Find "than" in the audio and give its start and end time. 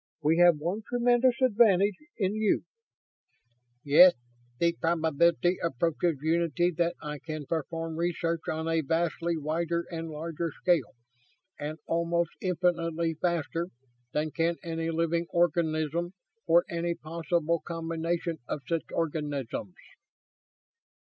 14.11-14.31